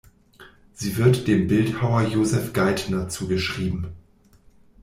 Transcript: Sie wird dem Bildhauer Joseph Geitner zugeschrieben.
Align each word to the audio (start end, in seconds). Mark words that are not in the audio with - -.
Sie 0.73 0.97
wird 0.97 1.27
dem 1.27 1.47
Bildhauer 1.47 2.01
Joseph 2.07 2.53
Geitner 2.53 3.07
zugeschrieben. 3.07 3.93